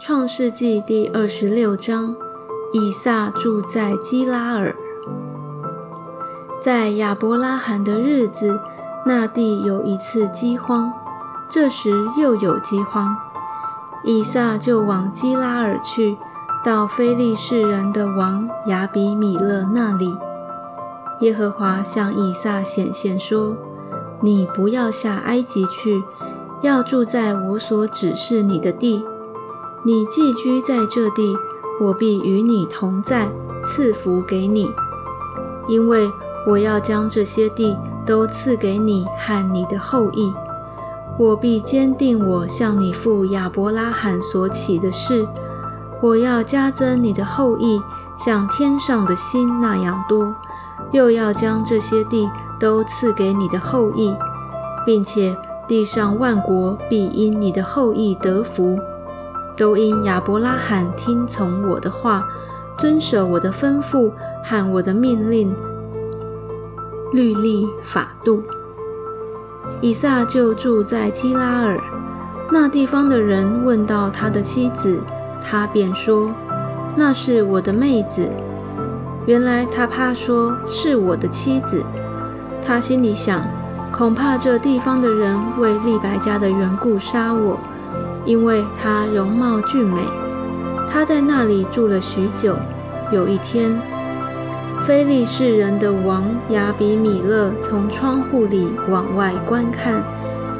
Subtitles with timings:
[0.00, 2.14] 创世纪第二十六章，
[2.72, 4.76] 以撒住在基拉尔。
[6.62, 8.60] 在亚伯拉罕的日子，
[9.04, 10.92] 那地有一次饥荒，
[11.50, 13.16] 这时又有饥荒，
[14.04, 16.16] 以撒就往基拉尔去，
[16.64, 20.16] 到非利士人的王亚比米勒那里。
[21.22, 23.56] 耶和华向以撒显现说
[24.22, 26.04] ：“你不要下埃及去，
[26.62, 29.04] 要住在我所指示你的地。
[29.88, 31.34] 你寄居在这地，
[31.80, 33.32] 我必与你同在，
[33.64, 34.70] 赐福给你，
[35.66, 36.12] 因为
[36.46, 37.74] 我要将这些地
[38.04, 40.30] 都赐给你和你的后裔。
[41.18, 45.26] 我必坚定我向你父亚伯拉罕所起的事，
[46.02, 47.80] 我要加增你的后裔，
[48.14, 50.36] 像天上的星那样多。”
[50.92, 52.28] 又要将这些地
[52.60, 54.14] 都赐给你的后裔，
[54.84, 55.34] 并且
[55.66, 58.78] 地上万国必因你的后裔得福，
[59.58, 62.24] 都因亚伯拉罕听从我的话，
[62.78, 64.12] 遵守我的吩咐
[64.44, 65.52] 和我的命令、
[67.12, 68.44] 律例、法度。
[69.80, 71.80] 以撒就住在基拉尔，
[72.52, 75.02] 那地方的人问到他的妻子，
[75.42, 76.32] 他便说
[76.96, 78.30] ：“那是我的妹子。”
[79.26, 81.84] 原来他怕说是我的妻子，
[82.62, 83.42] 他心里想，
[83.92, 87.58] 恐怕这地方的人为利百家的缘故杀我，
[88.28, 90.02] 因为他容貌俊美。
[90.90, 92.54] 他在那里住了许久。
[93.10, 93.80] 有一天，
[94.82, 100.04] 非利士人的王亚比米勒从窗户里往外观看，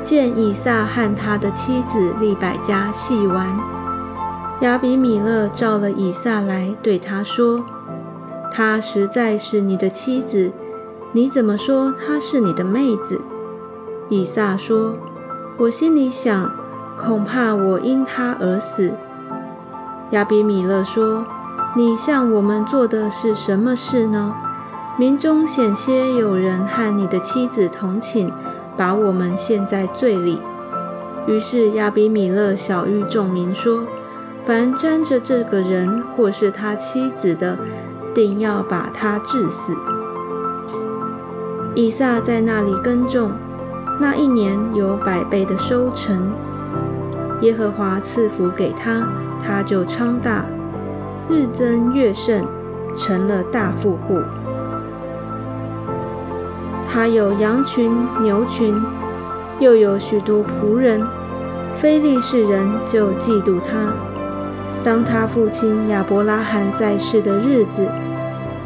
[0.00, 3.58] 见以撒和他的妻子利百加戏玩。
[4.60, 7.64] 亚比米勒召了以撒来，对他说。
[8.52, 10.52] 她实在是你的妻子，
[11.10, 13.20] 你怎么说她是你的妹子？
[14.08, 14.96] 以撒说
[15.58, 16.52] ：“我心里想，
[16.98, 18.96] 恐怕我因他而死。”
[20.10, 21.26] 亚比米勒说
[21.76, 24.34] ：“你向我们做的是什么事呢？
[24.98, 28.30] 民中险些有人和你的妻子同寝，
[28.76, 30.40] 把我们陷在罪里。”
[31.26, 33.86] 于是亚比米勒小谕众民说
[34.46, 37.58] ：“凡沾着这个人或是他妻子的，”
[38.14, 39.76] 定要把他治死。
[41.74, 43.32] 以撒在那里耕种，
[44.00, 46.32] 那一年有百倍的收成。
[47.42, 49.06] 耶和华赐福给他，
[49.42, 50.46] 他就昌大，
[51.28, 52.46] 日增月盛，
[52.94, 54.22] 成了大富户。
[56.88, 57.92] 他有羊群、
[58.22, 58.74] 牛群，
[59.58, 61.02] 又有许多仆人。
[61.74, 63.92] 非利士人就嫉妒他。
[64.82, 67.86] 当他父亲亚伯拉罕在世的日子。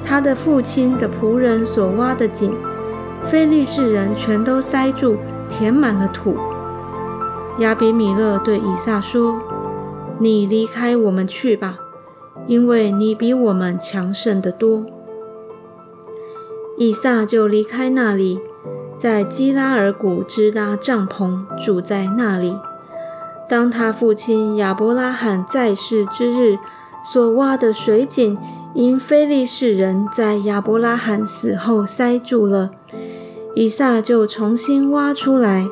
[0.03, 2.57] 他的父亲的仆人所挖的井，
[3.25, 6.37] 非利士人全都塞住，填满了土。
[7.61, 9.41] 亚比米勒对以撒说
[10.19, 11.79] ：“你离开我们去吧，
[12.47, 14.85] 因为你比我们强盛得多。”
[16.77, 18.41] 以撒就离开那里，
[18.97, 22.57] 在基拉尔谷支搭帐篷，住在那里。
[23.49, 26.59] 当他父亲亚伯拉罕在世之日
[27.05, 28.39] 所挖的水井。
[28.73, 32.71] 因非利士人在亚伯拉罕死后塞住了，
[33.57, 35.67] 以撒就重新挖出来，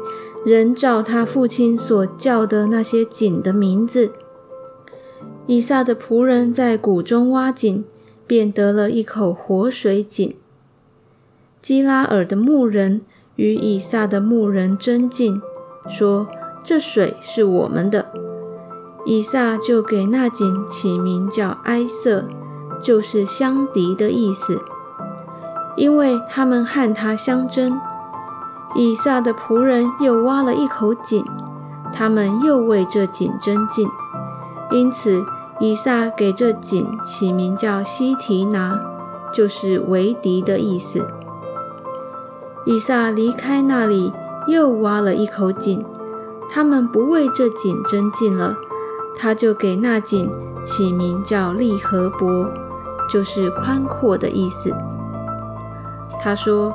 [0.44, 4.12] 仍照他父亲所叫的那些井的名字。
[5.46, 7.84] 以撒的仆人在谷中挖井，
[8.26, 10.34] 便得了一口活水井。
[11.60, 13.02] 基拉尔的牧人
[13.36, 15.40] 与以撒的牧人争竞，
[15.88, 16.28] 说
[16.62, 18.12] ：“这水是我们的。”
[19.06, 22.28] 以撒就给那井起名叫埃瑟。
[22.80, 24.62] 就是相敌的意思，
[25.76, 27.76] 因为他们和他相争。
[28.74, 31.24] 以撒的仆人又挖了一口井，
[31.92, 33.88] 他们又为这井争竞，
[34.70, 35.24] 因此
[35.60, 38.80] 以撒给这井起名叫西提拿，
[39.32, 41.08] 就是为敌的意思。
[42.64, 44.12] 以撒离开那里，
[44.46, 45.84] 又挖了一口井，
[46.50, 48.56] 他们不为这井争竞了，
[49.16, 50.30] 他就给那井
[50.64, 52.50] 起名叫利和伯。
[53.10, 54.76] 就是宽阔的意思。
[56.20, 56.74] 他说：“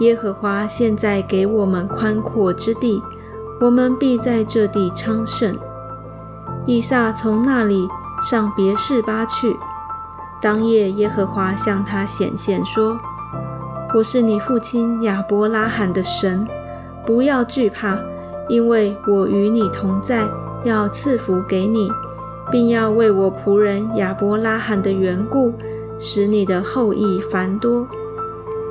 [0.00, 3.02] 耶和华现在给我们宽阔之地，
[3.60, 5.56] 我们必在这地昌盛。”
[6.66, 7.88] 以撒从那里
[8.28, 9.56] 上别是巴去。
[10.42, 12.98] 当夜，耶和华向他显现说
[13.94, 16.46] ：“我是你父亲亚伯拉罕的神，
[17.06, 17.98] 不要惧怕，
[18.48, 20.28] 因为我与你同在，
[20.64, 21.90] 要赐福给你。”
[22.50, 25.54] 并要为我仆人亚伯拉罕的缘故，
[26.00, 27.86] 使你的后裔繁多。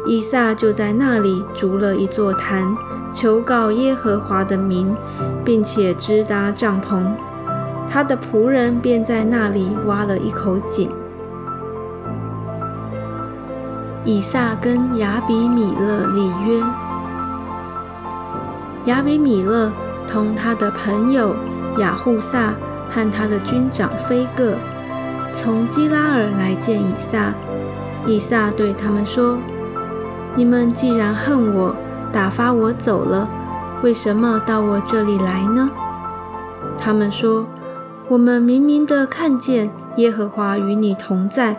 [0.05, 2.75] 以撒就在那里筑了一座坛，
[3.13, 4.95] 求告耶和华的名，
[5.43, 7.13] 并且支搭帐篷。
[7.89, 10.89] 他的仆人便在那里挖了一口井。
[14.05, 16.63] 以撒跟亚比米勒立约，
[18.85, 19.71] 亚比米勒
[20.07, 21.35] 同他的朋友
[21.77, 22.55] 雅护萨
[22.89, 24.55] 和他的军长菲戈
[25.33, 27.33] 从基拉尔来见以撒。
[28.07, 29.37] 以撒对他们说
[30.35, 31.75] ：“你们既然恨我，
[32.11, 33.29] 打发我走了，
[33.83, 35.69] 为什么到我这里来呢？”
[36.77, 37.47] 他们说
[38.09, 41.57] ：“我们明明的看见耶和华与你同在，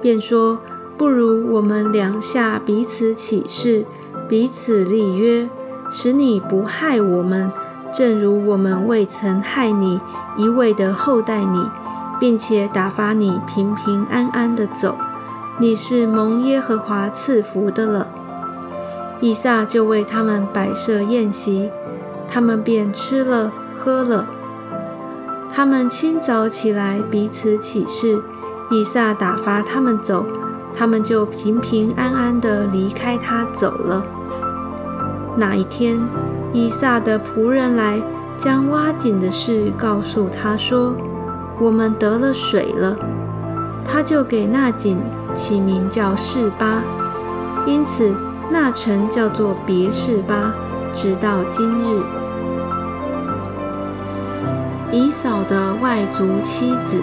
[0.00, 0.60] 便说。”
[1.00, 3.86] 不如我们两下彼此起誓，
[4.28, 5.48] 彼此立约，
[5.90, 7.50] 使你不害我们，
[7.90, 9.98] 正如我们未曾害你，
[10.36, 11.70] 一味的厚待你，
[12.20, 14.98] 并且打发你平平安安的走。
[15.60, 18.08] 你是蒙耶和华赐福的了。
[19.20, 21.70] 以撒就为他们摆设宴席，
[22.26, 24.26] 他们便吃了喝了。
[25.52, 28.22] 他们清早起来彼此起誓，
[28.70, 30.24] 以撒打发他们走。
[30.72, 34.02] 他们就平平安安地离开他走了。
[35.36, 36.00] 那一天，
[36.54, 38.02] 以撒的仆人来
[38.38, 40.96] 将挖井的事告诉他说
[41.60, 42.96] ：“我们得了水了。”
[43.84, 44.98] 他就给那井
[45.34, 46.82] 起名叫示巴，
[47.66, 48.16] 因此
[48.50, 50.54] 那城叫做别示巴，
[50.92, 52.02] 直到今日。
[54.92, 57.02] 以扫的外族妻子。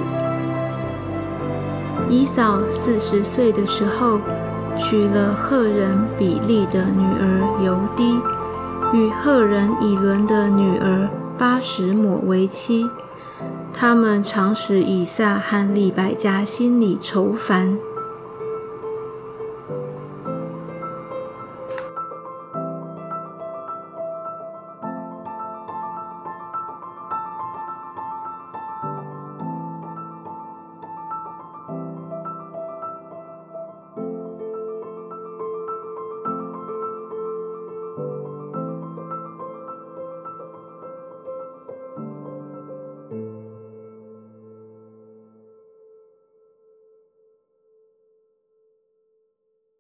[2.10, 4.20] 以扫四十岁的时候，
[4.76, 8.20] 娶了赫人比利的女儿尤低，
[8.94, 12.90] 与赫人以伦的女儿巴什抹为妻。
[13.74, 17.78] 他们常使以撒和利百加心里愁烦。